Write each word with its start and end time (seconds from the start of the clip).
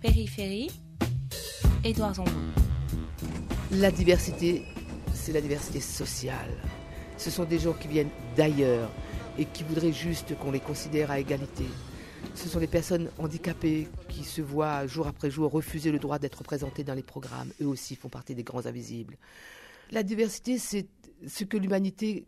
Périphérie, 0.00 0.70
Édouard 1.82 2.14
Zambon. 2.14 2.30
La 3.72 3.90
diversité, 3.90 4.62
c'est 5.12 5.32
la 5.32 5.40
diversité 5.40 5.80
sociale. 5.80 6.54
Ce 7.16 7.30
sont 7.30 7.44
des 7.44 7.58
gens 7.58 7.72
qui 7.72 7.88
viennent 7.88 8.10
d'ailleurs 8.36 8.90
et 9.38 9.44
qui 9.44 9.64
voudraient 9.64 9.92
juste 9.92 10.38
qu'on 10.38 10.52
les 10.52 10.60
considère 10.60 11.10
à 11.10 11.18
égalité. 11.18 11.64
Ce 12.36 12.48
sont 12.48 12.60
des 12.60 12.68
personnes 12.68 13.10
handicapées 13.18 13.88
qui 14.08 14.22
se 14.22 14.40
voient 14.40 14.86
jour 14.86 15.08
après 15.08 15.32
jour 15.32 15.50
refuser 15.50 15.90
le 15.90 15.98
droit 15.98 16.20
d'être 16.20 16.38
représentées 16.38 16.84
dans 16.84 16.94
les 16.94 17.02
programmes. 17.02 17.50
Eux 17.60 17.66
aussi 17.66 17.96
font 17.96 18.08
partie 18.08 18.36
des 18.36 18.44
grands 18.44 18.66
invisibles. 18.66 19.16
La 19.90 20.04
diversité, 20.04 20.58
c'est 20.58 20.86
ce 21.26 21.42
que 21.42 21.56
l'humanité 21.56 22.24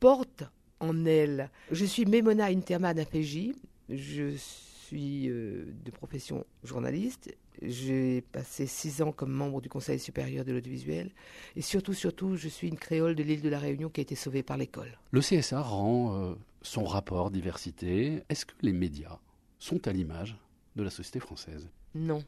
porte 0.00 0.44
en 0.80 1.04
elle. 1.04 1.50
Je 1.70 1.84
suis 1.84 2.06
Mémona 2.06 2.46
Interman 2.46 2.98
APJ. 2.98 3.50
Je 3.90 4.34
suis 4.36 4.71
euh, 4.94 5.66
de 5.84 5.90
profession 5.90 6.44
journaliste. 6.64 7.34
J'ai 7.60 8.22
passé 8.32 8.66
six 8.66 9.02
ans 9.02 9.12
comme 9.12 9.32
membre 9.32 9.60
du 9.60 9.68
Conseil 9.68 9.98
supérieur 9.98 10.44
de 10.44 10.52
l'audiovisuel. 10.52 11.10
Et 11.56 11.62
surtout, 11.62 11.94
surtout, 11.94 12.36
je 12.36 12.48
suis 12.48 12.68
une 12.68 12.78
créole 12.78 13.14
de 13.14 13.22
l'île 13.22 13.42
de 13.42 13.48
la 13.48 13.58
Réunion 13.58 13.88
qui 13.88 14.00
a 14.00 14.02
été 14.02 14.14
sauvée 14.14 14.42
par 14.42 14.56
l'école. 14.56 14.98
Le 15.10 15.20
CSA 15.20 15.60
rend 15.60 16.14
euh, 16.14 16.34
son 16.62 16.84
rapport 16.84 17.30
diversité. 17.30 18.22
Est-ce 18.28 18.46
que 18.46 18.54
les 18.62 18.72
médias 18.72 19.18
sont 19.58 19.86
à 19.86 19.92
l'image 19.92 20.36
de 20.76 20.82
la 20.82 20.90
société 20.90 21.20
française? 21.20 21.68
Non. 21.94 22.24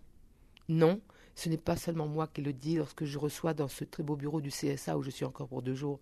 Non. 0.69 1.01
Ce 1.35 1.49
n'est 1.49 1.59
pas 1.59 1.77
seulement 1.77 2.07
moi 2.07 2.29
qui 2.29 2.43
le 2.43 2.52
dis 2.52 2.77
lorsque 2.77 3.05
je 3.05 3.19
reçois 3.19 3.55
dans 3.55 3.69
ce 3.69 3.85
très 3.85 4.02
beau 4.02 4.16
bureau 4.16 4.41
du 4.41 4.51
CSA 4.51 4.96
où 4.96 5.02
je 5.02 5.10
suis 5.10 5.24
encore 5.24 5.49
pour 5.49 5.62
deux 5.62 5.74
jours 5.74 6.01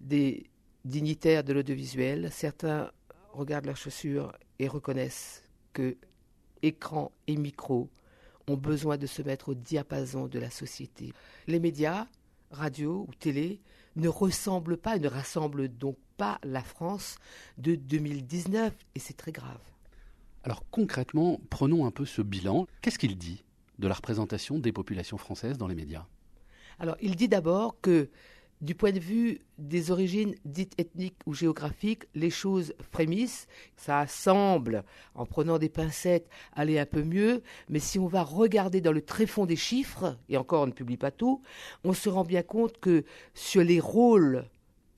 des 0.00 0.46
dignitaires 0.84 1.44
de 1.44 1.52
l'audiovisuel. 1.52 2.30
Certains 2.32 2.90
regardent 3.32 3.66
leurs 3.66 3.76
chaussures 3.76 4.32
et 4.58 4.66
reconnaissent 4.66 5.44
que 5.72 5.96
écran 6.62 7.12
et 7.26 7.36
micro 7.36 7.88
ont 8.48 8.56
besoin 8.56 8.96
de 8.96 9.06
se 9.06 9.22
mettre 9.22 9.50
au 9.50 9.54
diapason 9.54 10.26
de 10.26 10.38
la 10.38 10.50
société. 10.50 11.12
Les 11.46 11.60
médias, 11.60 12.06
radio 12.50 13.06
ou 13.08 13.14
télé, 13.14 13.60
ne 13.96 14.08
ressemblent 14.08 14.76
pas 14.76 14.96
et 14.96 15.00
ne 15.00 15.08
rassemblent 15.08 15.68
donc 15.68 15.96
pas 16.16 16.38
la 16.44 16.62
France 16.62 17.16
de 17.58 17.74
2019 17.74 18.72
et 18.94 18.98
c'est 18.98 19.16
très 19.16 19.32
grave. 19.32 19.60
Alors 20.42 20.64
concrètement, 20.70 21.40
prenons 21.50 21.86
un 21.86 21.90
peu 21.90 22.06
ce 22.06 22.22
bilan. 22.22 22.66
Qu'est-ce 22.82 22.98
qu'il 22.98 23.16
dit 23.16 23.44
de 23.78 23.88
la 23.88 23.94
représentation 23.94 24.58
des 24.58 24.72
populations 24.72 25.18
françaises 25.18 25.58
dans 25.58 25.66
les 25.66 25.74
médias? 25.74 26.06
Alors 26.78 26.96
il 27.00 27.16
dit 27.16 27.28
d'abord 27.28 27.80
que 27.80 28.08
du 28.60 28.74
point 28.74 28.92
de 28.92 29.00
vue 29.00 29.40
des 29.58 29.90
origines 29.90 30.34
dites 30.44 30.74
ethniques 30.78 31.16
ou 31.26 31.34
géographiques, 31.34 32.04
les 32.14 32.30
choses 32.30 32.74
frémissent. 32.92 33.46
Ça 33.76 34.06
semble, 34.06 34.84
en 35.14 35.26
prenant 35.26 35.58
des 35.58 35.68
pincettes, 35.68 36.28
aller 36.52 36.78
un 36.78 36.86
peu 36.86 37.02
mieux. 37.02 37.42
Mais 37.68 37.78
si 37.78 37.98
on 37.98 38.06
va 38.06 38.22
regarder 38.22 38.80
dans 38.80 38.92
le 38.92 39.02
tréfonds 39.02 39.46
des 39.46 39.56
chiffres, 39.56 40.16
et 40.28 40.36
encore 40.36 40.62
on 40.62 40.66
ne 40.66 40.72
publie 40.72 40.96
pas 40.96 41.10
tout, 41.10 41.42
on 41.84 41.92
se 41.92 42.08
rend 42.08 42.24
bien 42.24 42.42
compte 42.42 42.78
que 42.80 43.04
sur 43.34 43.62
les 43.62 43.80
rôles 43.80 44.44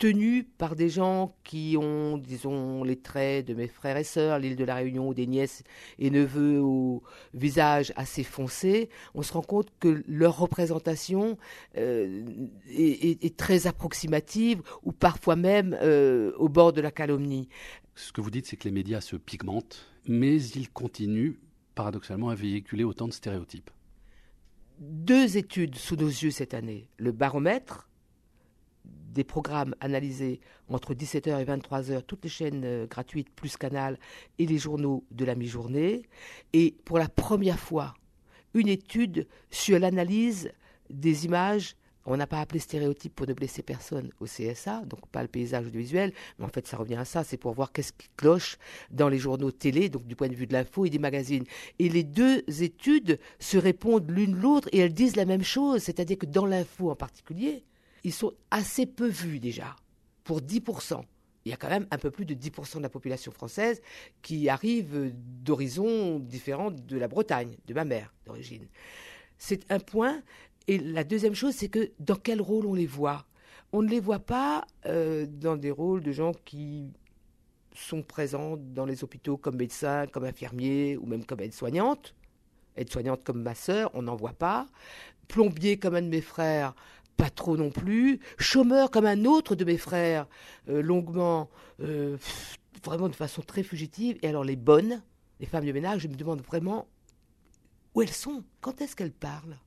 tenus 0.02 0.44
par 0.58 0.74
des 0.74 0.88
gens 0.88 1.32
qui 1.44 1.76
ont, 1.80 2.18
disons, 2.18 2.82
les 2.82 2.96
traits 2.96 3.46
de 3.46 3.54
mes 3.54 3.68
frères 3.68 3.96
et 3.96 4.02
sœurs, 4.02 4.40
l'île 4.40 4.56
de 4.56 4.64
la 4.64 4.74
Réunion, 4.74 5.06
ou 5.06 5.14
des 5.14 5.28
nièces 5.28 5.62
et 6.00 6.10
neveux 6.10 6.60
au 6.60 7.04
visage 7.34 7.92
assez 7.94 8.24
foncé, 8.24 8.90
on 9.14 9.22
se 9.22 9.32
rend 9.32 9.42
compte 9.42 9.68
que 9.78 10.02
leur 10.08 10.38
représentation 10.38 11.38
euh, 11.76 12.24
est, 12.68 13.36
très 13.36 13.68
approximative 13.68 14.60
ou 14.82 14.90
parfois 14.90 15.36
même 15.36 15.78
euh, 15.80 16.32
au 16.36 16.48
bord 16.48 16.72
de 16.72 16.80
la 16.80 16.90
calomnie. 16.90 17.48
Ce 17.94 18.10
que 18.10 18.20
vous 18.20 18.32
dites, 18.32 18.46
c'est 18.46 18.56
que 18.56 18.64
les 18.64 18.74
médias 18.74 19.00
se 19.00 19.14
pigmentent, 19.14 19.86
mais 20.08 20.42
ils 20.42 20.68
continuent 20.68 21.36
paradoxalement 21.76 22.30
à 22.30 22.34
véhiculer 22.34 22.82
autant 22.82 23.06
de 23.06 23.12
stéréotypes. 23.12 23.70
Deux 24.80 25.36
études 25.36 25.76
sous 25.76 25.94
nos 25.94 26.08
yeux 26.08 26.32
cette 26.32 26.54
année. 26.54 26.88
Le 26.96 27.12
baromètre, 27.12 27.88
des 29.12 29.24
programmes 29.24 29.74
analysés 29.80 30.40
entre 30.68 30.94
17h 30.94 31.40
et 31.40 31.44
23h, 31.44 32.02
toutes 32.02 32.24
les 32.24 32.30
chaînes 32.30 32.62
euh, 32.64 32.86
gratuites 32.86 33.30
plus 33.30 33.56
Canal 33.56 33.98
et 34.38 34.46
les 34.46 34.58
journaux 34.58 35.04
de 35.10 35.24
la 35.24 35.34
mi-journée. 35.34 36.02
Et 36.52 36.74
pour 36.84 36.98
la 36.98 37.08
première 37.08 37.58
fois, 37.58 37.94
une 38.54 38.68
étude 38.68 39.26
sur 39.50 39.78
l'analyse 39.78 40.52
des 40.90 41.24
images. 41.24 41.76
On 42.04 42.16
n'a 42.16 42.26
pas 42.26 42.40
appelé 42.40 42.58
stéréotype 42.58 43.14
pour 43.14 43.28
ne 43.28 43.32
blesser 43.32 43.62
personne 43.62 44.10
au 44.18 44.24
CSA, 44.24 44.84
donc 44.86 45.06
pas 45.06 45.22
le 45.22 45.28
paysage 45.28 45.66
audiovisuel, 45.66 46.12
mais 46.36 46.44
en 46.44 46.48
fait 46.48 46.66
ça 46.66 46.76
revient 46.76 46.96
à 46.96 47.04
ça, 47.04 47.22
c'est 47.22 47.36
pour 47.36 47.52
voir 47.52 47.70
qu'est-ce 47.70 47.92
qui 47.92 48.08
cloche 48.16 48.58
dans 48.90 49.08
les 49.08 49.18
journaux 49.18 49.52
télé, 49.52 49.88
donc 49.88 50.04
du 50.08 50.16
point 50.16 50.26
de 50.26 50.34
vue 50.34 50.48
de 50.48 50.52
l'info 50.52 50.84
et 50.84 50.90
des 50.90 50.98
magazines. 50.98 51.44
Et 51.78 51.88
les 51.88 52.02
deux 52.02 52.42
études 52.60 53.20
se 53.38 53.56
répondent 53.56 54.10
l'une 54.10 54.34
l'autre 54.34 54.68
et 54.72 54.78
elles 54.78 54.92
disent 54.92 55.14
la 55.14 55.26
même 55.26 55.44
chose, 55.44 55.80
c'est-à-dire 55.80 56.18
que 56.18 56.26
dans 56.26 56.44
l'info 56.44 56.90
en 56.90 56.96
particulier, 56.96 57.62
ils 58.04 58.12
sont 58.12 58.32
assez 58.50 58.86
peu 58.86 59.08
vus 59.08 59.38
déjà, 59.38 59.76
pour 60.24 60.40
10%. 60.40 61.02
Il 61.44 61.50
y 61.50 61.52
a 61.52 61.56
quand 61.56 61.68
même 61.68 61.86
un 61.90 61.98
peu 61.98 62.10
plus 62.10 62.24
de 62.24 62.34
10% 62.34 62.78
de 62.78 62.82
la 62.82 62.88
population 62.88 63.32
française 63.32 63.80
qui 64.22 64.48
arrive 64.48 65.12
d'horizons 65.14 66.20
différents 66.20 66.70
de 66.70 66.96
la 66.96 67.08
Bretagne, 67.08 67.56
de 67.66 67.74
ma 67.74 67.84
mère 67.84 68.14
d'origine. 68.26 68.66
C'est 69.38 69.70
un 69.72 69.80
point. 69.80 70.22
Et 70.68 70.78
la 70.78 71.02
deuxième 71.02 71.34
chose, 71.34 71.54
c'est 71.54 71.68
que 71.68 71.90
dans 71.98 72.14
quel 72.14 72.40
rôle 72.40 72.66
on 72.66 72.74
les 72.74 72.86
voit? 72.86 73.26
On 73.72 73.82
ne 73.82 73.88
les 73.88 73.98
voit 73.98 74.20
pas 74.20 74.64
euh, 74.86 75.26
dans 75.26 75.56
des 75.56 75.72
rôles 75.72 76.02
de 76.02 76.12
gens 76.12 76.32
qui 76.44 76.92
sont 77.74 78.02
présents 78.02 78.56
dans 78.56 78.84
les 78.84 79.02
hôpitaux 79.02 79.36
comme 79.36 79.56
médecins, 79.56 80.06
comme 80.06 80.24
infirmiers 80.24 80.96
ou 80.96 81.06
même 81.06 81.24
comme 81.24 81.40
aides-soignantes. 81.40 82.14
Aide-soignante 82.76 83.24
comme 83.24 83.42
ma 83.42 83.54
sœur, 83.54 83.90
on 83.94 84.02
n'en 84.02 84.14
voit 84.14 84.34
pas. 84.34 84.66
Plombier 85.26 85.78
comme 85.78 85.94
un 85.94 86.02
de 86.02 86.08
mes 86.08 86.20
frères, 86.20 86.74
pas 87.16 87.30
trop 87.30 87.56
non 87.56 87.70
plus, 87.70 88.20
chômeur 88.38 88.90
comme 88.90 89.06
un 89.06 89.24
autre 89.24 89.54
de 89.54 89.64
mes 89.64 89.78
frères, 89.78 90.26
euh, 90.68 90.82
longuement, 90.82 91.50
euh, 91.80 92.16
vraiment 92.84 93.08
de 93.08 93.14
façon 93.14 93.42
très 93.42 93.62
fugitive. 93.62 94.18
Et 94.22 94.28
alors 94.28 94.44
les 94.44 94.56
bonnes, 94.56 95.02
les 95.40 95.46
femmes 95.46 95.64
de 95.64 95.72
ménage, 95.72 96.02
je 96.02 96.08
me 96.08 96.14
demande 96.14 96.42
vraiment 96.42 96.88
où 97.94 98.02
elles 98.02 98.08
sont, 98.08 98.44
quand 98.60 98.80
est-ce 98.80 98.96
qu'elles 98.96 99.12
parlent, 99.12 99.58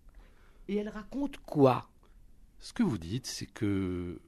et 0.67 0.77
elles 0.77 0.89
racontent 0.89 1.39
quoi? 1.45 1.89
Ce 2.59 2.73
que 2.73 2.83
vous 2.83 2.97
dites, 2.97 3.27
c'est 3.27 3.45
que 3.45 4.19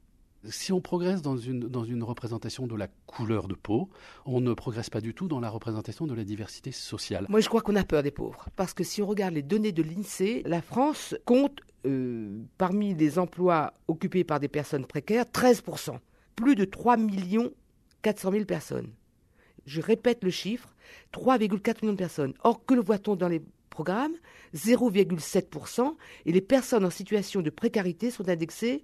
si 0.50 0.72
on 0.74 0.82
progresse 0.82 1.22
dans 1.22 1.38
une, 1.38 1.62
dans 1.62 1.84
une 1.84 2.04
représentation 2.04 2.68
de 2.68 2.76
la 2.76 2.88
couleur 3.06 3.48
de 3.48 3.56
peau, 3.56 3.90
on 4.26 4.42
ne 4.42 4.54
progresse 4.54 4.90
pas 4.90 5.02
du 5.02 5.14
tout 5.14 5.28
dans 5.28 5.40
la 5.40 5.50
représentation 5.50 6.08
de 6.08 6.14
la 6.14 6.24
diversité 6.24 6.72
sociale. 6.72 7.26
Moi, 7.30 7.40
je 7.40 7.50
crois 7.50 7.62
qu'on 7.62 7.76
a 7.76 7.84
peur 7.84 8.04
des 8.04 8.12
pauvres. 8.12 8.48
Parce 8.56 8.74
que 8.74 8.84
si 8.84 9.02
on 9.02 9.08
regarde 9.08 9.34
les 9.34 9.44
données 9.44 9.72
de 9.72 9.84
l'INSEE, 9.84 10.44
la 10.46 10.62
France 10.62 11.16
compte 11.26 11.62
euh, 11.86 12.42
parmi 12.58 12.94
les 12.94 13.20
emplois 13.20 13.74
occupés 13.88 14.24
par 14.24 14.40
des 14.40 14.48
personnes 14.48 14.86
précaires, 14.86 15.26
13%. 15.26 15.98
Plus 16.36 16.56
de 16.56 16.66
3 16.66 16.98
400 18.02 18.32
000 18.32 18.46
personnes. 18.46 18.92
Je 19.66 19.82
répète 19.82 20.24
le 20.24 20.30
chiffre, 20.30 20.76
3,4 21.14 21.82
millions 21.82 21.94
de 21.94 21.98
personnes. 21.98 22.34
Or, 22.44 22.64
que 22.66 22.74
le 22.74 22.82
voit-on 22.82 23.16
dans 23.16 23.28
les 23.28 23.42
programmes? 23.70 24.14
0,7%. 24.56 25.96
Et 26.26 26.32
les 26.32 26.42
personnes 26.42 26.86
en 26.86 26.90
situation 26.90 27.42
de 27.42 27.50
précarité 27.50 28.12
sont 28.12 28.30
indexées 28.30 28.82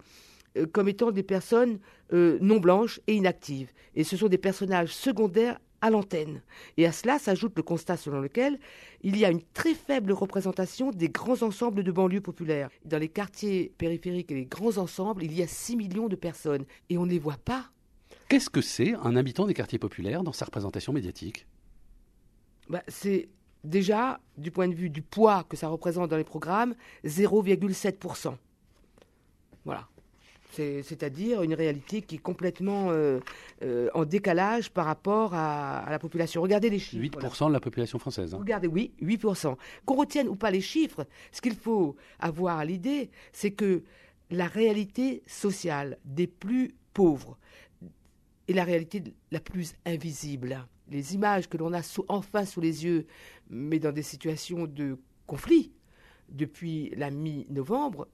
euh, 0.57 0.65
comme 0.65 0.87
étant 0.87 1.11
des 1.11 1.23
personnes 1.23 1.79
euh, 2.13 2.37
non 2.41 2.59
blanches 2.59 2.99
et 3.07 3.15
inactives. 3.15 3.71
Et 3.95 4.03
ce 4.03 4.17
sont 4.17 4.27
des 4.27 4.37
personnages 4.37 4.93
secondaires 4.93 5.59
à 5.81 5.89
l'antenne. 5.89 6.41
Et 6.77 6.85
à 6.85 6.91
cela 6.91 7.19
s'ajoute 7.19 7.53
le 7.57 7.63
constat 7.63 7.97
selon 7.97 8.21
lequel 8.21 8.57
il 9.01 9.17
y 9.17 9.25
a 9.25 9.29
une 9.29 9.41
très 9.53 9.73
faible 9.73 10.13
représentation 10.13 10.91
des 10.91 11.09
grands 11.09 11.41
ensembles 11.41 11.83
de 11.83 11.91
banlieues 11.91 12.21
populaires. 12.21 12.69
Dans 12.85 12.99
les 12.99 13.09
quartiers 13.09 13.73
périphériques 13.77 14.31
et 14.31 14.35
les 14.35 14.45
grands 14.45 14.77
ensembles, 14.77 15.23
il 15.23 15.33
y 15.33 15.41
a 15.41 15.47
6 15.47 15.75
millions 15.75 16.07
de 16.07 16.15
personnes 16.15 16.65
et 16.89 16.97
on 16.97 17.05
ne 17.05 17.11
les 17.11 17.19
voit 17.19 17.37
pas. 17.43 17.69
Qu'est-ce 18.29 18.49
que 18.49 18.61
c'est 18.61 18.93
un 18.93 19.15
habitant 19.17 19.45
des 19.45 19.53
quartiers 19.53 19.79
populaires 19.79 20.23
dans 20.23 20.31
sa 20.31 20.45
représentation 20.45 20.93
médiatique? 20.93 21.45
Bah, 22.69 22.83
C'est 22.87 23.27
déjà, 23.65 24.21
du 24.37 24.51
point 24.51 24.69
de 24.69 24.75
vue 24.75 24.89
du 24.89 25.01
poids 25.01 25.43
que 25.43 25.57
ça 25.57 25.67
représente 25.67 26.09
dans 26.09 26.17
les 26.17 26.23
programmes, 26.23 26.75
0,7%. 27.03 28.35
Voilà 29.65 29.89
c'est-à-dire 30.53 31.43
une 31.43 31.53
réalité 31.53 32.01
qui 32.01 32.15
est 32.15 32.19
complètement 32.19 32.91
euh, 32.91 33.19
euh, 33.63 33.89
en 33.93 34.05
décalage 34.05 34.69
par 34.71 34.85
rapport 34.85 35.33
à, 35.33 35.85
la 35.89 35.99
population. 35.99 36.41
Regardez 36.41 36.69
les 36.69 36.79
chiffres. 36.79 37.03
8% 37.03 37.47
de 37.47 37.53
la 37.53 37.59
population 37.59 37.99
française. 37.99 38.33
Hein. 38.33 38.37
Regardez, 38.39 38.67
oui, 38.67 38.93
8%. 39.01 39.55
Qu'on 39.85 39.95
retienne 39.95 40.27
ou 40.27 40.35
pas 40.35 40.51
les 40.51 40.61
chiffres, 40.61 41.05
ce 41.31 41.41
qu'il 41.41 41.55
faut 41.55 41.95
avoir 42.19 42.59
à 42.59 42.65
l'idée, 42.65 43.09
c'est 43.31 43.51
que 43.51 43.83
la 44.29 44.47
réalité 44.47 45.23
sociale 45.27 45.97
des 46.05 46.27
plus 46.27 46.75
pauvres 46.93 47.37
est 48.47 48.53
la 48.53 48.63
réalité 48.63 49.03
la 49.31 49.39
plus 49.39 49.73
invisible. 49.85 50.65
Les 50.89 51.15
images 51.15 51.47
que 51.47 51.57
l'on 51.57 51.73
a 51.73 51.81
enfin 52.09 52.45
sous 52.45 52.61
les 52.61 52.85
yeux, 52.85 53.07
mais 53.49 53.79
dans 53.79 53.91
des 53.91 54.01
situations 54.01 54.65
de 54.65 54.97
conflit 55.25 55.71
depuis 56.29 56.91
la 56.95 57.09
mi-novembre, 57.09 58.07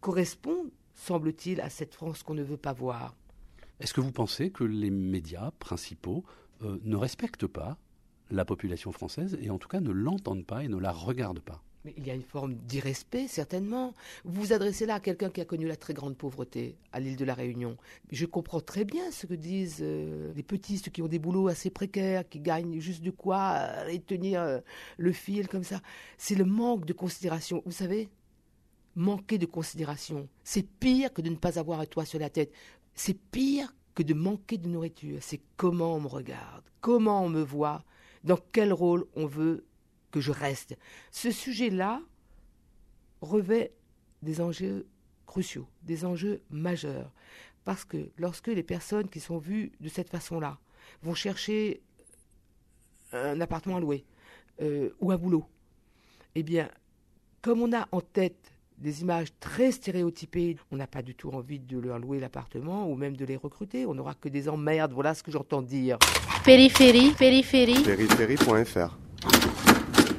correspondent 0.00 0.70
semble-t-il, 0.96 1.60
à 1.60 1.70
cette 1.70 1.94
France 1.94 2.22
qu'on 2.22 2.34
ne 2.34 2.42
veut 2.42 2.56
pas 2.56 2.72
voir. 2.72 3.14
Est-ce 3.78 3.94
que 3.94 4.00
vous 4.00 4.12
pensez 4.12 4.50
que 4.50 4.64
les 4.64 4.90
médias 4.90 5.52
principaux 5.58 6.24
euh, 6.62 6.78
ne 6.82 6.96
respectent 6.96 7.46
pas 7.46 7.78
la 8.30 8.44
population 8.44 8.90
française 8.90 9.38
et 9.40 9.50
en 9.50 9.58
tout 9.58 9.68
cas 9.68 9.80
ne 9.80 9.92
l'entendent 9.92 10.46
pas 10.46 10.64
et 10.64 10.68
ne 10.68 10.78
la 10.78 10.90
regardent 10.90 11.40
pas? 11.40 11.62
Mais 11.86 11.94
il 11.96 12.04
y 12.04 12.10
a 12.10 12.14
une 12.14 12.22
forme 12.22 12.56
d'irrespect, 12.56 13.28
certainement. 13.28 13.94
Vous 14.24 14.42
vous 14.42 14.52
adressez 14.52 14.86
là 14.86 14.94
à 14.94 15.00
quelqu'un 15.00 15.30
qui 15.30 15.40
a 15.40 15.44
connu 15.44 15.68
la 15.68 15.76
très 15.76 15.94
grande 15.94 16.16
pauvreté 16.16 16.76
à 16.90 16.98
l'île 16.98 17.14
de 17.14 17.24
la 17.24 17.32
Réunion. 17.32 17.76
Je 18.10 18.26
comprends 18.26 18.60
très 18.60 18.84
bien 18.84 19.12
ce 19.12 19.26
que 19.26 19.34
disent 19.34 19.78
euh, 19.82 20.32
les 20.34 20.42
petits, 20.42 20.78
ceux 20.78 20.90
qui 20.90 21.00
ont 21.00 21.06
des 21.06 21.20
boulots 21.20 21.46
assez 21.46 21.70
précaires, 21.70 22.28
qui 22.28 22.40
gagnent 22.40 22.80
juste 22.80 23.04
de 23.04 23.12
quoi 23.12 23.58
euh, 23.60 23.86
et 23.86 24.00
tenir 24.00 24.42
euh, 24.42 24.58
le 24.96 25.12
fil 25.12 25.46
comme 25.46 25.62
ça. 25.62 25.80
C'est 26.18 26.34
le 26.34 26.44
manque 26.44 26.86
de 26.86 26.92
considération. 26.92 27.62
Vous 27.66 27.70
savez, 27.70 28.08
manquer 28.96 29.38
de 29.38 29.46
considération, 29.46 30.28
c'est 30.42 30.66
pire 30.66 31.12
que 31.12 31.22
de 31.22 31.30
ne 31.30 31.36
pas 31.36 31.58
avoir 31.58 31.80
un 31.80 31.86
toit 31.86 32.06
sur 32.06 32.18
la 32.18 32.30
tête. 32.30 32.52
C'est 32.94 33.18
pire 33.18 33.74
que 33.94 34.02
de 34.02 34.14
manquer 34.14 34.58
de 34.58 34.68
nourriture. 34.68 35.18
C'est 35.20 35.40
comment 35.56 35.94
on 35.94 36.00
me 36.00 36.08
regarde, 36.08 36.64
comment 36.80 37.22
on 37.22 37.28
me 37.28 37.42
voit, 37.42 37.84
dans 38.24 38.38
quel 38.52 38.72
rôle 38.72 39.06
on 39.14 39.26
veut 39.26 39.64
que 40.10 40.20
je 40.20 40.32
reste. 40.32 40.76
Ce 41.10 41.30
sujet-là 41.30 42.00
revêt 43.20 43.72
des 44.22 44.40
enjeux 44.40 44.86
cruciaux, 45.26 45.68
des 45.82 46.04
enjeux 46.04 46.42
majeurs. 46.50 47.12
Parce 47.64 47.84
que 47.84 48.10
lorsque 48.16 48.48
les 48.48 48.62
personnes 48.62 49.08
qui 49.08 49.20
sont 49.20 49.38
vues 49.38 49.72
de 49.80 49.88
cette 49.88 50.08
façon-là 50.08 50.58
vont 51.02 51.14
chercher 51.14 51.82
un 53.12 53.40
appartement 53.40 53.76
à 53.76 53.80
louer 53.80 54.04
euh, 54.62 54.90
ou 55.00 55.10
un 55.10 55.16
boulot, 55.16 55.44
eh 56.34 56.42
bien, 56.42 56.70
comme 57.42 57.60
on 57.60 57.72
a 57.72 57.88
en 57.92 58.00
tête 58.00 58.52
des 58.78 59.00
images 59.02 59.28
très 59.40 59.72
stéréotypées, 59.72 60.56
on 60.70 60.76
n'a 60.76 60.86
pas 60.86 61.02
du 61.02 61.14
tout 61.14 61.30
envie 61.30 61.58
de 61.58 61.78
leur 61.78 61.98
louer 61.98 62.20
l'appartement 62.20 62.88
ou 62.90 62.94
même 62.94 63.16
de 63.16 63.24
les 63.24 63.36
recruter. 63.36 63.86
On 63.86 63.94
n'aura 63.94 64.14
que 64.14 64.28
des 64.28 64.48
emmerdes, 64.48 64.92
voilà 64.92 65.14
ce 65.14 65.22
que 65.22 65.30
j'entends 65.30 65.62
dire. 65.62 65.98
Périphérie, 66.44 67.12
périphérie. 67.18 67.82
Périphérie.fr 67.82 68.98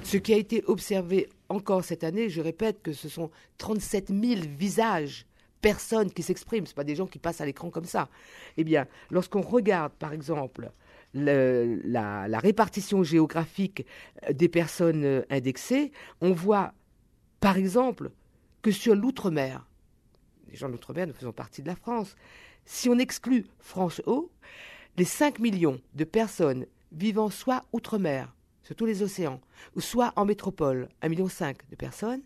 Ce 0.03 0.17
qui 0.17 0.33
a 0.33 0.37
été 0.37 0.63
observé 0.65 1.29
encore 1.49 1.83
cette 1.83 2.03
année, 2.03 2.29
je 2.29 2.41
répète 2.41 2.81
que 2.81 2.93
ce 2.93 3.09
sont 3.09 3.29
37 3.59 4.09
000 4.09 4.41
visages, 4.57 5.25
personnes 5.61 6.11
qui 6.11 6.23
s'expriment, 6.23 6.65
ce 6.65 6.73
pas 6.73 6.83
des 6.83 6.95
gens 6.95 7.07
qui 7.07 7.19
passent 7.19 7.41
à 7.41 7.45
l'écran 7.45 7.69
comme 7.69 7.85
ça. 7.85 8.09
Eh 8.57 8.63
bien, 8.63 8.85
lorsqu'on 9.11 9.41
regarde, 9.41 9.93
par 9.93 10.13
exemple, 10.13 10.71
le- 11.13 11.79
la, 11.85 12.27
la 12.27 12.39
répartition 12.39 13.03
géographique 13.03 13.85
des 14.33 14.49
personnes 14.49 15.03
euh, 15.05 15.21
indexées, 15.29 15.91
on 16.21 16.31
voit, 16.31 16.73
par 17.39 17.57
exemple, 17.57 18.11
que 18.61 18.71
sur 18.71 18.95
l'outre-mer, 18.95 19.65
les 20.49 20.55
gens 20.55 20.67
de 20.67 20.73
l'outre-mer, 20.73 21.07
nous 21.07 21.13
faisons 21.13 21.31
partie 21.31 21.61
de 21.61 21.67
la 21.67 21.75
France, 21.75 22.15
si 22.65 22.89
on 22.89 22.97
exclut 22.97 23.45
France 23.59 24.01
Haut, 24.05 24.31
les 24.97 25.05
5 25.05 25.39
millions 25.39 25.79
de 25.93 26.03
personnes 26.03 26.65
vivant 26.91 27.29
soit 27.29 27.63
outre-mer, 27.71 28.33
sur 28.63 28.75
tous 28.75 28.85
les 28.85 29.01
océans, 29.01 29.39
ou 29.75 29.81
soit 29.81 30.13
en 30.15 30.25
métropole, 30.25 30.89
1,5 31.01 31.09
million 31.09 31.27
de 31.27 31.75
personnes, 31.75 32.21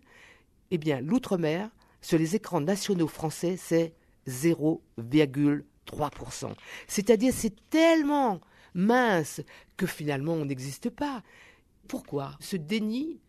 eh 0.70 0.78
bien, 0.78 1.00
l'outre-mer, 1.00 1.70
sur 2.00 2.18
les 2.18 2.34
écrans 2.34 2.60
nationaux 2.60 3.06
français, 3.06 3.56
c'est 3.56 3.94
0,3%. 4.26 6.52
C'est-à-dire, 6.88 7.32
c'est 7.34 7.54
tellement 7.70 8.40
mince 8.74 9.40
que 9.76 9.86
finalement, 9.86 10.32
on 10.32 10.44
n'existe 10.44 10.90
pas. 10.90 11.22
Pourquoi 11.88 12.36
ce 12.40 12.56
déni 12.56 13.20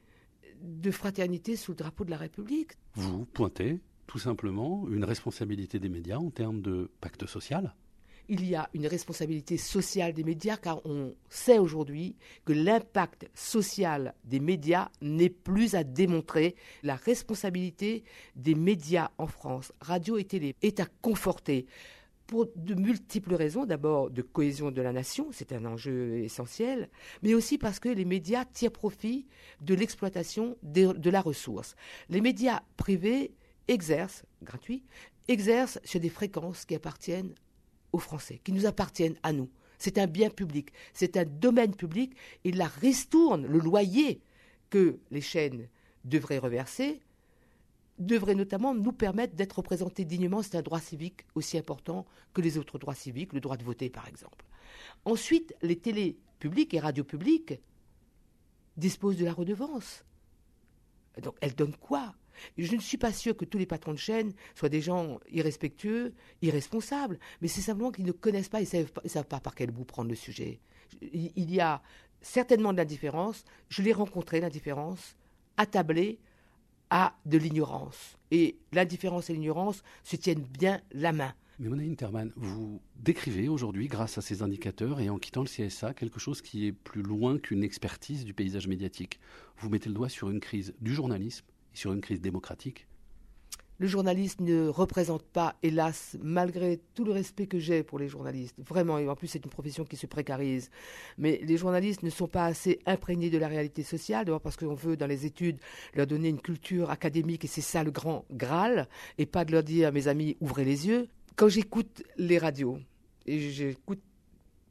de 0.64 0.92
fraternité 0.92 1.56
sous 1.56 1.72
le 1.74 1.78
drapeau 1.78 2.06
de 2.06 2.10
la 2.12 2.18
République 2.18 2.72
Vous 2.96 3.26
pointez 3.26 3.80
tout 4.08 4.20
simplement 4.20 4.86
une 4.90 5.04
responsabilité 5.04 5.80
des 5.80 5.90
médias 5.90 6.18
en 6.18 6.30
termes 6.30 6.62
de 6.62 6.90
pacte 7.02 7.26
social. 7.28 7.76
il 8.30 8.46
y 8.48 8.56
a 8.56 8.70
une 8.74 8.88
responsabilité 8.88 9.58
sociale 9.58 10.14
des 10.14 10.24
médias 10.24 10.56
car 10.58 10.80
on 10.86 11.14
sait 11.30 11.60
aujourd'hui 11.60 12.16
que 12.46 12.54
l'impact 12.54 13.30
social 13.34 14.14
des 14.24 14.40
médias 14.40 14.90
n'est 15.02 15.30
plus 15.30 15.76
à 15.76 15.84
démontrer. 15.84 16.56
La 16.84 16.96
responsabilité 16.96 18.04
des 18.38 18.56
médias 18.56 19.12
en 19.18 19.28
France, 19.28 19.74
radio 19.82 20.18
et 20.18 20.24
télé, 20.24 20.56
est 20.62 20.80
à 20.80 20.86
conforter 21.02 21.66
pour 22.34 22.48
de 22.56 22.74
multiples 22.74 23.36
raisons. 23.36 23.68
D'abord, 23.68 24.10
de 24.10 24.24
cohésion 24.24 24.72
de 24.72 24.82
la 24.82 24.92
nation, 24.92 25.28
c'est 25.32 25.54
un 25.54 25.66
enjeu 25.66 26.18
essentiel, 26.18 26.90
mais 27.22 27.36
aussi 27.36 27.60
parce 27.60 27.80
que 27.80 27.90
les 27.90 28.06
médias 28.06 28.44
tirent 28.44 28.72
profit 28.72 29.28
de 29.62 29.76
l'exploitation 29.76 30.58
de, 30.64 31.10
la 31.12 31.22
ressource. 31.22 31.76
Les 32.10 32.22
médias 32.22 32.64
privés 32.76 33.36
exercent, 33.68 34.26
gratuits, 34.42 34.84
exercent 35.28 35.80
sur 35.84 36.00
des 36.00 36.10
fréquences 36.10 36.66
qui 36.66 36.74
appartiennent 36.74 37.36
aux 37.92 38.00
Français, 38.00 38.42
qui 38.44 38.52
nous 38.52 38.66
appartiennent 38.66 39.20
à 39.22 39.32
nous. 39.32 39.52
C'est 39.78 40.00
un 40.00 40.08
bien 40.08 40.32
public, 40.32 40.74
c'est 40.92 41.18
un 41.18 41.26
domaine 41.26 41.76
public, 41.76 42.16
et 42.46 42.52
la 42.52 42.66
ristourne, 42.66 43.46
le 43.46 43.60
loyer 43.60 44.22
que 44.72 44.98
les 45.12 45.22
chaînes 45.22 45.68
devraient 46.04 46.40
reverser, 46.40 47.00
devrait 48.06 48.36
notamment 48.36 48.74
nous 48.74 48.92
permettre 48.92 49.36
d'être 49.36 49.58
représentés 49.58 50.06
dignement. 50.06 50.42
C'est 50.42 50.58
un 50.58 50.62
droit 50.62 50.80
civique 50.80 51.26
aussi 51.36 51.58
important 51.58 52.06
que 52.34 52.42
les 52.42 52.58
autres 52.58 52.80
droits 52.80 52.96
civiques, 52.96 53.34
le 53.34 53.42
droit 53.42 53.58
de 53.58 53.64
voter 53.64 53.90
par 53.90 54.08
exemple. 54.08 54.46
Ensuite, 55.06 55.56
les 55.62 55.78
télés 55.78 56.18
publiques 56.40 56.74
et 56.74 56.80
radios 56.80 57.04
publiques 57.04 57.60
disposent 58.78 59.18
de 59.18 59.26
la 59.26 59.34
redevance. 59.34 60.04
Donc 61.22 61.36
elles 61.42 61.56
donnent 61.56 61.76
quoi? 61.76 62.16
Je 62.58 62.76
ne 62.76 62.82
suis 62.82 62.98
pas 62.98 63.14
sûr 63.14 63.38
que 63.38 63.46
tous 63.46 63.60
les 63.60 63.68
patrons 63.68 63.94
de 63.94 63.98
chaîne 63.98 64.34
soient 64.56 64.70
des 64.70 64.82
gens 64.82 65.20
irrespectueux, 65.32 66.14
irresponsables, 66.42 67.20
mais 67.42 67.48
c'est 67.48 67.62
simplement 67.62 67.92
qu'ils 67.92 68.06
ne 68.06 68.12
connaissent 68.12 68.50
pas, 68.50 68.60
ils 68.60 68.64
ne 68.64 68.86
savent, 68.86 68.92
savent 69.06 69.28
pas 69.28 69.40
par 69.40 69.54
quel 69.54 69.70
bout 69.70 69.86
prendre 69.86 70.10
le 70.10 70.16
sujet. 70.16 70.60
Il 71.02 71.54
y 71.54 71.60
a 71.60 71.84
certainement 72.22 72.72
de 72.72 72.78
l'indifférence, 72.78 73.44
je 73.70 73.84
l'ai 73.84 73.94
rencontré, 73.94 74.40
l'indifférence, 74.40 75.16
attablée 75.58 76.20
à 76.94 77.18
de 77.26 77.40
l'ignorance. 77.40 78.20
Et 78.30 78.56
l'indifférence 78.72 79.32
et 79.32 79.34
l'ignorance 79.34 79.82
se 80.04 80.16
tiennent 80.16 80.46
bien 80.60 80.80
la 80.92 81.12
main. 81.12 81.34
Mais 81.58 81.68
Mona 81.68 81.82
Interman, 81.82 82.32
vous 82.36 82.82
décrivez 82.98 83.50
aujourd'hui, 83.50 83.88
grâce 83.88 84.20
à 84.20 84.22
ces 84.22 84.44
indicateurs 84.44 85.00
et 85.00 85.10
en 85.10 85.18
quittant 85.18 85.42
le 85.42 85.48
CSA, 85.48 85.96
quelque 85.96 86.20
chose 86.20 86.44
qui 86.44 86.68
est 86.68 86.72
plus 86.72 87.02
loin 87.02 87.40
qu'une 87.40 87.64
expertise 87.64 88.26
du 88.26 88.36
paysage 88.36 88.68
médiatique. 88.68 89.20
Vous 89.58 89.70
mettez 89.70 89.90
le 89.90 89.96
doigt 89.96 90.08
sur 90.08 90.30
une 90.30 90.40
crise 90.40 90.76
du 90.82 90.94
journalisme 90.94 91.46
et 91.74 91.78
sur 91.78 91.94
une 91.94 92.02
crise 92.02 92.22
démocratique. 92.22 92.86
Le 93.80 93.88
journaliste 93.88 94.40
ne 94.40 94.68
représente 94.68 95.24
pas, 95.24 95.56
hélas, 95.64 96.16
malgré 96.22 96.80
tout 96.94 97.04
le 97.04 97.12
respect 97.12 97.48
que 97.48 97.58
j'ai 97.58 97.84
pour 97.84 97.98
les 97.98 98.08
journalistes, 98.08 98.56
vraiment, 98.60 99.00
et 99.00 99.10
en 99.10 99.16
plus 99.16 99.28
c'est 99.28 99.44
une 99.44 99.52
profession 99.52 99.84
qui 99.84 99.98
se 99.98 100.06
précarise, 100.06 100.70
mais 101.18 101.40
les 101.44 101.58
journalistes 101.58 102.04
ne 102.04 102.12
sont 102.12 102.28
pas 102.28 102.46
assez 102.46 102.80
imprégnés 102.86 103.32
de 103.32 103.38
la 103.40 103.48
réalité 103.48 103.82
sociale, 103.82 104.26
d'abord 104.26 104.42
parce 104.42 104.58
qu'on 104.58 104.76
veut 104.76 104.96
dans 104.96 105.08
les 105.08 105.26
études 105.26 105.58
leur 105.96 106.06
donner 106.06 106.30
une 106.30 106.40
culture 106.40 106.92
académique, 106.92 107.46
et 107.46 107.48
c'est 107.48 107.62
ça 107.62 107.84
le 107.84 107.92
grand 107.92 108.26
Graal, 108.32 108.88
et 109.18 109.26
pas 109.26 109.44
de 109.44 109.52
leur 109.52 109.64
dire, 109.64 109.92
mes 109.92 110.08
amis, 110.08 110.38
ouvrez 110.40 110.66
les 110.66 110.88
yeux. 110.88 111.08
Quand 111.36 111.50
j'écoute 111.50 112.04
les 112.16 112.38
radios, 112.38 112.78
et 113.26 113.40
j'écoute 113.40 114.02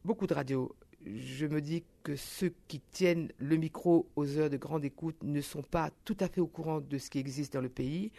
beaucoup 0.04 0.28
de 0.28 0.34
radios, 0.34 0.76
je 1.04 1.46
me 1.46 1.60
dis 1.60 1.82
que 2.02 2.14
ceux 2.16 2.52
qui 2.68 2.80
tiennent 2.80 3.32
le 3.38 3.56
micro 3.56 4.08
aux 4.16 4.38
heures 4.38 4.50
de 4.50 4.56
grande 4.56 4.84
écoute 4.84 5.16
ne 5.22 5.40
sont 5.40 5.62
pas 5.62 5.90
tout 6.04 6.16
à 6.20 6.28
fait 6.28 6.40
au 6.40 6.46
courant 6.46 6.80
de 6.80 6.98
ce 6.98 7.10
qui 7.10 7.18
existe 7.18 7.54
dans 7.54 7.60
le 7.60 7.68
pays. 7.68 8.12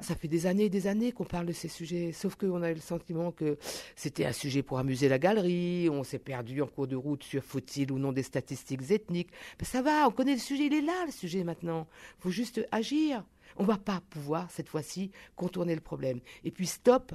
Ça 0.00 0.14
fait 0.14 0.28
des 0.28 0.44
années 0.46 0.64
et 0.64 0.70
des 0.70 0.88
années 0.88 1.10
qu'on 1.10 1.24
parle 1.24 1.46
de 1.46 1.52
ces 1.52 1.68
sujets, 1.68 2.12
sauf 2.12 2.34
qu'on 2.34 2.62
a 2.62 2.70
eu 2.70 2.74
le 2.74 2.80
sentiment 2.80 3.32
que 3.32 3.56
c'était 3.94 4.26
un 4.26 4.32
sujet 4.32 4.62
pour 4.62 4.78
amuser 4.78 5.08
la 5.08 5.18
galerie, 5.18 5.88
on 5.90 6.04
s'est 6.04 6.18
perdu 6.18 6.60
en 6.60 6.66
cours 6.66 6.86
de 6.86 6.96
route 6.96 7.22
sur 7.22 7.42
faut-il 7.42 7.90
ou 7.90 7.98
non 7.98 8.12
des 8.12 8.22
statistiques 8.22 8.90
ethniques. 8.90 9.30
Mais 9.58 9.64
ça 9.64 9.80
va, 9.80 10.06
on 10.06 10.10
connaît 10.10 10.34
le 10.34 10.38
sujet, 10.38 10.66
il 10.66 10.74
est 10.74 10.82
là 10.82 11.06
le 11.06 11.12
sujet 11.12 11.44
maintenant. 11.44 11.86
Il 12.18 12.22
faut 12.22 12.30
juste 12.30 12.66
agir. 12.72 13.24
On 13.56 13.62
ne 13.62 13.68
va 13.68 13.78
pas 13.78 14.02
pouvoir, 14.10 14.50
cette 14.50 14.68
fois-ci, 14.68 15.12
contourner 15.34 15.74
le 15.74 15.80
problème. 15.80 16.20
Et 16.44 16.50
puis 16.50 16.66
stop 16.66 17.14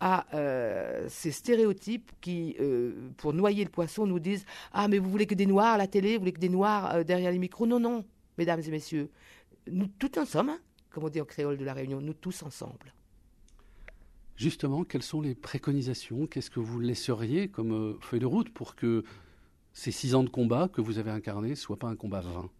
à 0.00 0.26
euh, 0.34 1.06
ces 1.08 1.30
stéréotypes 1.30 2.10
qui, 2.20 2.56
euh, 2.60 3.10
pour 3.18 3.34
noyer 3.34 3.62
le 3.62 3.70
poisson, 3.70 4.06
nous 4.06 4.18
disent 4.18 4.46
Ah, 4.72 4.88
mais 4.88 4.98
vous 4.98 5.10
voulez 5.10 5.26
que 5.26 5.34
des 5.34 5.46
noirs 5.46 5.74
à 5.74 5.78
la 5.78 5.86
télé, 5.86 6.14
vous 6.14 6.20
voulez 6.20 6.32
que 6.32 6.40
des 6.40 6.48
noirs 6.48 6.94
euh, 6.94 7.04
derrière 7.04 7.30
les 7.30 7.38
micros? 7.38 7.66
Non, 7.66 7.78
non, 7.78 8.04
mesdames 8.38 8.62
et 8.66 8.70
messieurs, 8.70 9.10
nous 9.70 9.86
tous 9.86 10.18
ensemble, 10.18 10.50
hein, 10.50 10.60
comme 10.92 11.04
on 11.04 11.08
dit 11.08 11.20
en 11.20 11.24
créole 11.24 11.56
de 11.56 11.64
la 11.64 11.74
Réunion, 11.74 12.00
nous 12.00 12.14
tous 12.14 12.42
ensemble. 12.42 12.92
Justement, 14.36 14.84
quelles 14.84 15.02
sont 15.02 15.20
les 15.20 15.34
préconisations? 15.34 16.26
Qu'est-ce 16.26 16.50
que 16.50 16.60
vous 16.60 16.80
laisseriez 16.80 17.48
comme 17.48 17.72
euh, 17.72 17.98
feuille 18.00 18.20
de 18.20 18.26
route 18.26 18.52
pour 18.52 18.74
que 18.76 19.04
ces 19.72 19.92
six 19.92 20.14
ans 20.14 20.24
de 20.24 20.28
combat 20.28 20.68
que 20.68 20.80
vous 20.80 20.98
avez 20.98 21.10
incarnés 21.10 21.54
soient 21.54 21.78
pas 21.78 21.88
un 21.88 21.96
combat 21.96 22.20
vain? 22.20 22.50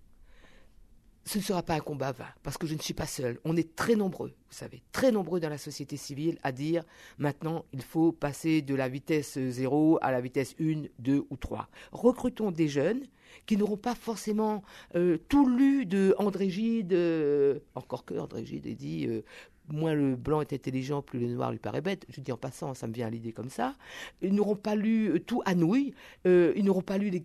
Ce 1.25 1.39
ne 1.39 1.43
sera 1.43 1.63
pas 1.63 1.75
un 1.75 1.81
combat 1.81 2.13
vain, 2.13 2.27
parce 2.43 2.59
que 2.59 2.67
je 2.67 2.75
ne 2.75 2.81
suis 2.81 2.95
pas 2.95 3.07
seul. 3.07 3.39
On 3.45 3.57
est 3.57 3.77
très 3.77 3.95
nombreux, 3.95 4.29
vous 4.29 4.57
savez, 4.57 4.83
très 4.93 5.13
nombreux 5.13 5.41
dans 5.41 5.49
la 5.49 5.59
société 5.59 5.97
civile 5.97 6.39
à 6.43 6.53
dire 6.53 6.85
maintenant 7.19 7.65
il 7.73 7.83
faut 7.83 8.13
passer 8.13 8.63
de 8.63 8.75
la 8.75 8.89
vitesse 8.89 9.39
0 9.39 9.99
à 10.03 10.11
la 10.11 10.21
vitesse 10.21 10.55
1, 10.61 10.85
2 10.99 11.27
ou 11.31 11.37
3. 11.37 11.69
Recrutons 11.93 12.51
des 12.51 12.69
jeunes 12.69 13.03
qui 13.47 13.57
n'auront 13.57 13.77
pas 13.77 13.95
forcément 13.95 14.63
euh, 14.95 15.17
tout 15.29 15.49
lu 15.49 15.87
de 15.87 16.15
André 16.19 16.51
Gide, 16.51 16.93
euh, 16.93 17.61
encore 17.75 18.05
que 18.05 18.15
André 18.15 18.45
Gide 18.45 18.67
ait 18.67 18.75
dit 18.75 19.07
euh, 19.07 19.23
moins 19.69 19.95
le 19.95 20.17
blanc 20.17 20.41
est 20.41 20.53
intelligent, 20.53 21.03
plus 21.03 21.21
le 21.21 21.29
noir 21.29 21.51
lui 21.51 21.59
paraît 21.59 21.81
bête. 21.81 22.05
Je 22.09 22.21
dis 22.21 22.33
en 22.33 22.37
passant, 22.37 22.75
ça 22.75 22.87
me 22.87 22.93
vient 22.93 23.07
à 23.07 23.11
l'idée 23.11 23.33
comme 23.33 23.51
ça. 23.51 23.75
Ils 24.21 24.35
n'auront 24.35 24.57
pas 24.57 24.75
lu 24.75 25.21
tout 25.27 25.43
Anouilh, 25.45 25.95
euh, 26.27 26.53
ils 26.57 26.65
n'auront 26.65 26.83
pas 26.83 26.99
lu 26.99 27.11
les 27.11 27.25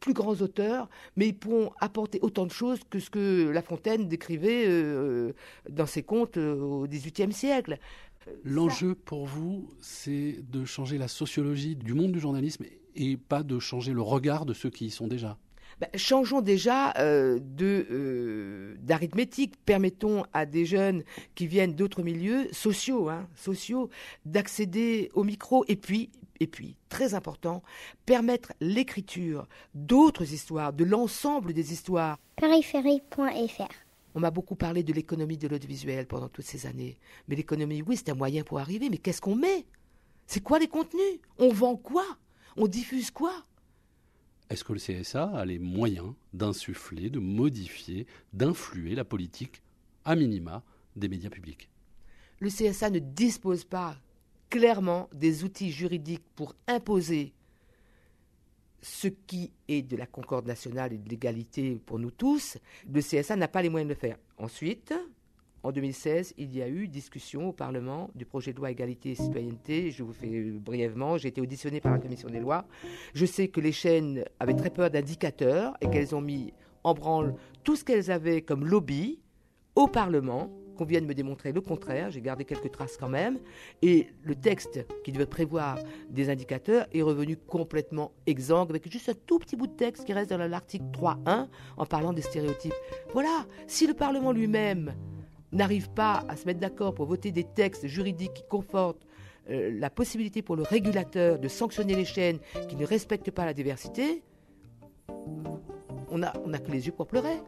plus 0.00 0.12
grands 0.12 0.36
auteurs, 0.36 0.88
mais 1.16 1.28
ils 1.28 1.36
pourront 1.36 1.72
apporter 1.80 2.18
autant 2.22 2.46
de 2.46 2.52
choses 2.52 2.80
que 2.88 2.98
ce 2.98 3.10
que 3.10 3.48
La 3.48 3.62
Fontaine 3.62 4.08
décrivait 4.08 4.64
euh, 4.66 5.32
dans 5.68 5.86
ses 5.86 6.02
contes 6.02 6.36
euh, 6.36 6.60
au 6.60 6.86
XVIIIe 6.86 7.32
siècle. 7.32 7.78
L'enjeu 8.44 8.94
pour 8.94 9.26
vous, 9.26 9.70
c'est 9.80 10.36
de 10.50 10.64
changer 10.64 10.98
la 10.98 11.08
sociologie 11.08 11.76
du 11.76 11.94
monde 11.94 12.12
du 12.12 12.20
journalisme 12.20 12.64
et 12.96 13.16
pas 13.16 13.42
de 13.42 13.58
changer 13.58 13.92
le 13.92 14.02
regard 14.02 14.46
de 14.46 14.52
ceux 14.52 14.70
qui 14.70 14.86
y 14.86 14.90
sont 14.90 15.06
déjà. 15.06 15.38
Ben, 15.80 15.88
changeons 15.94 16.40
déjà 16.40 16.94
euh, 16.98 17.38
de 17.40 18.76
d'arithmétique. 18.80 19.54
Permettons 19.64 20.24
à 20.32 20.46
des 20.46 20.64
jeunes 20.64 21.04
qui 21.34 21.46
viennent 21.46 21.74
d'autres 21.74 22.02
milieux 22.02 22.48
sociaux, 22.50 23.10
hein, 23.10 23.28
sociaux, 23.34 23.90
d'accéder 24.24 25.10
au 25.14 25.22
micro. 25.22 25.64
Et 25.68 25.76
puis, 25.76 26.10
et 26.40 26.46
puis, 26.46 26.76
très 26.88 27.14
important, 27.14 27.62
permettre 28.04 28.52
l'écriture 28.60 29.48
d'autres 29.74 30.32
histoires, 30.32 30.72
de 30.72 30.84
l'ensemble 30.84 31.52
des 31.52 31.72
histoires. 31.72 32.18
Périphérie.fr 32.36 33.86
on 34.16 34.20
m'a 34.20 34.30
beaucoup 34.30 34.56
parlé 34.56 34.82
de 34.82 34.94
l'économie 34.94 35.36
de 35.36 35.46
l'audiovisuel 35.46 36.06
pendant 36.06 36.30
toutes 36.30 36.46
ces 36.46 36.66
années. 36.66 36.96
Mais 37.28 37.36
l'économie, 37.36 37.82
oui, 37.82 37.98
c'est 37.98 38.08
un 38.08 38.14
moyen 38.14 38.44
pour 38.44 38.58
arriver. 38.58 38.88
Mais 38.88 38.96
qu'est-ce 38.96 39.20
qu'on 39.20 39.36
met? 39.36 39.66
C'est 40.26 40.42
quoi 40.42 40.58
les 40.58 40.68
contenus? 40.68 41.20
On 41.36 41.50
vend 41.52 41.76
quoi? 41.76 42.02
On 42.56 42.66
diffuse 42.66 43.10
quoi? 43.10 43.44
Est-ce 44.48 44.64
que 44.64 44.72
le 44.72 44.78
CSA 44.78 45.24
a 45.24 45.44
les 45.44 45.58
moyens 45.58 46.14
d'insuffler, 46.32 47.10
de 47.10 47.18
modifier, 47.18 48.06
d'influer 48.32 48.94
la 48.94 49.04
politique, 49.04 49.60
à 50.06 50.16
minima, 50.16 50.62
des 50.96 51.08
médias 51.08 51.28
publics? 51.28 51.68
Le 52.40 52.48
CSA 52.48 52.88
ne 52.88 53.00
dispose 53.00 53.64
pas 53.64 53.98
clairement 54.56 55.10
des 55.12 55.44
outils 55.44 55.70
juridiques 55.70 56.24
pour 56.34 56.54
imposer 56.66 57.34
ce 58.80 59.08
qui 59.08 59.52
est 59.68 59.82
de 59.82 59.96
la 59.96 60.06
concorde 60.06 60.46
nationale 60.46 60.94
et 60.94 60.98
de 60.98 61.08
l'égalité 61.10 61.78
pour 61.84 61.98
nous 61.98 62.10
tous. 62.10 62.56
Le 62.90 63.00
CSA 63.02 63.36
n'a 63.36 63.48
pas 63.48 63.60
les 63.60 63.68
moyens 63.68 63.88
de 63.88 63.94
le 63.94 64.00
faire. 64.00 64.16
Ensuite, 64.38 64.94
en 65.62 65.72
2016, 65.72 66.34
il 66.38 66.56
y 66.56 66.62
a 66.62 66.68
eu 66.68 66.88
discussion 66.88 67.48
au 67.48 67.52
Parlement 67.52 68.08
du 68.14 68.24
projet 68.24 68.54
de 68.54 68.58
loi 68.58 68.70
égalité 68.70 69.10
et 69.10 69.14
citoyenneté. 69.14 69.90
Je 69.90 70.02
vous 70.02 70.14
fais 70.14 70.50
brièvement, 70.52 71.18
j'ai 71.18 71.28
été 71.28 71.42
auditionné 71.42 71.82
par 71.82 71.92
la 71.92 71.98
commission 71.98 72.30
des 72.30 72.40
lois. 72.40 72.66
Je 73.12 73.26
sais 73.26 73.48
que 73.48 73.60
les 73.60 73.72
chaînes 73.72 74.24
avaient 74.40 74.56
très 74.56 74.70
peur 74.70 74.90
d'indicateurs 74.90 75.74
et 75.82 75.90
qu'elles 75.90 76.14
ont 76.14 76.22
mis 76.22 76.54
en 76.82 76.94
branle 76.94 77.34
tout 77.62 77.76
ce 77.76 77.84
qu'elles 77.84 78.10
avaient 78.10 78.40
comme 78.40 78.64
lobby 78.64 79.20
au 79.74 79.86
Parlement 79.86 80.50
qu'on 80.76 80.84
vienne 80.84 81.06
me 81.06 81.14
démontrer 81.14 81.52
le 81.52 81.60
contraire. 81.60 82.10
J'ai 82.10 82.20
gardé 82.20 82.44
quelques 82.44 82.70
traces 82.70 82.96
quand 82.96 83.08
même. 83.08 83.38
Et 83.82 84.08
le 84.22 84.34
texte 84.34 84.86
qui 85.04 85.12
devait 85.12 85.26
prévoir 85.26 85.78
des 86.10 86.30
indicateurs 86.30 86.86
est 86.92 87.02
revenu 87.02 87.36
complètement 87.36 88.12
exsangue, 88.26 88.70
avec 88.70 88.90
juste 88.90 89.08
un 89.08 89.14
tout 89.26 89.38
petit 89.38 89.56
bout 89.56 89.66
de 89.66 89.76
texte 89.76 90.04
qui 90.04 90.12
reste 90.12 90.30
dans 90.30 90.38
l'article 90.38 90.84
3.1 90.92 91.48
en 91.76 91.86
parlant 91.86 92.12
des 92.12 92.22
stéréotypes. 92.22 92.74
Voilà, 93.12 93.46
si 93.66 93.86
le 93.86 93.94
Parlement 93.94 94.32
lui-même 94.32 94.94
n'arrive 95.52 95.90
pas 95.90 96.24
à 96.28 96.36
se 96.36 96.46
mettre 96.46 96.60
d'accord 96.60 96.94
pour 96.94 97.06
voter 97.06 97.32
des 97.32 97.44
textes 97.44 97.86
juridiques 97.86 98.34
qui 98.34 98.44
confortent 98.48 99.06
euh, 99.48 99.70
la 99.78 99.90
possibilité 99.90 100.42
pour 100.42 100.56
le 100.56 100.62
régulateur 100.62 101.38
de 101.38 101.48
sanctionner 101.48 101.94
les 101.94 102.04
chaînes 102.04 102.38
qui 102.68 102.76
ne 102.76 102.84
respectent 102.84 103.30
pas 103.30 103.44
la 103.44 103.54
diversité, 103.54 104.22
on 106.10 106.18
n'a 106.18 106.32
on 106.44 106.52
a 106.52 106.58
que 106.58 106.70
les 106.70 106.86
yeux 106.86 106.92
pour 106.92 107.06
pleurer. 107.06 107.38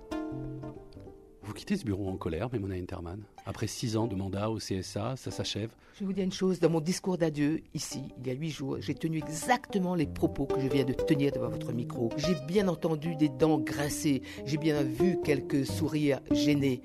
Vous 1.58 1.62
quittez 1.62 1.76
ce 1.76 1.84
bureau 1.84 2.08
en 2.08 2.16
colère, 2.16 2.48
Mémona 2.52 2.76
Interman. 2.76 3.20
Après 3.44 3.66
six 3.66 3.96
ans 3.96 4.06
de 4.06 4.14
mandat 4.14 4.48
au 4.48 4.58
CSA, 4.58 5.16
ça 5.16 5.32
s'achève. 5.32 5.70
Je 5.94 5.98
vais 5.98 6.06
vous 6.06 6.12
dire 6.12 6.22
une 6.22 6.30
chose. 6.30 6.60
Dans 6.60 6.70
mon 6.70 6.80
discours 6.80 7.18
d'adieu, 7.18 7.62
ici, 7.74 8.04
il 8.20 8.28
y 8.28 8.30
a 8.30 8.34
huit 8.34 8.50
jours, 8.50 8.76
j'ai 8.78 8.94
tenu 8.94 9.18
exactement 9.18 9.96
les 9.96 10.06
propos 10.06 10.46
que 10.46 10.60
je 10.60 10.68
viens 10.68 10.84
de 10.84 10.92
tenir 10.92 11.32
devant 11.32 11.48
votre 11.48 11.72
micro. 11.72 12.10
J'ai 12.16 12.36
bien 12.46 12.68
entendu 12.68 13.16
des 13.16 13.28
dents 13.28 13.58
grincer. 13.58 14.22
J'ai 14.46 14.56
bien 14.56 14.84
vu 14.84 15.18
quelques 15.24 15.66
sourires 15.66 16.20
gênés. 16.30 16.80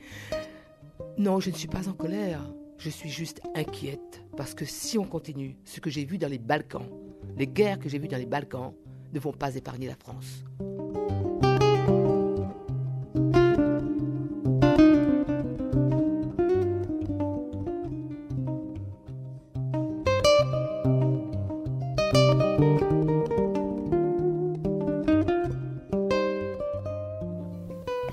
Non, 1.19 1.39
je 1.39 1.51
ne 1.51 1.55
suis 1.55 1.67
pas 1.67 1.87
en 1.87 1.93
colère. 1.93 2.41
Je 2.79 2.89
suis 2.89 3.11
juste 3.11 3.41
inquiète. 3.53 4.23
Parce 4.35 4.55
que 4.55 4.65
si 4.65 4.97
on 4.97 5.05
continue, 5.05 5.55
ce 5.65 5.81
que 5.81 5.91
j'ai 5.91 6.03
vu 6.03 6.17
dans 6.17 6.29
les 6.29 6.39
Balkans, 6.39 6.89
les 7.37 7.45
guerres 7.45 7.77
que 7.77 7.89
j'ai 7.89 7.99
vues 7.99 8.07
dans 8.07 8.17
les 8.17 8.25
Balkans, 8.25 8.73
ne 9.13 9.19
vont 9.19 9.33
pas 9.33 9.53
épargner 9.55 9.85
la 9.85 9.95
France. 9.95 10.43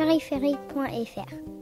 périphérie.fr 0.00 1.59